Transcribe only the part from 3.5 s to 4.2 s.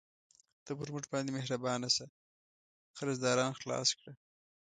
خلاص کړه.